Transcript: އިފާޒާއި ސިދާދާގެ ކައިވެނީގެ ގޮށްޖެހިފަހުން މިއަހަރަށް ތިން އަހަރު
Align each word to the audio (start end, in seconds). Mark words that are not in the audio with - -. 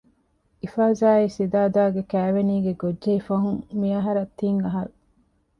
އިފާޒާއި 0.61 1.27
ސިދާދާގެ 1.35 2.01
ކައިވެނީގެ 2.11 2.73
ގޮށްޖެހިފަހުން 2.81 3.59
މިއަހަރަށް 3.79 4.33
ތިން 4.39 4.59
އަހަރު 4.65 4.91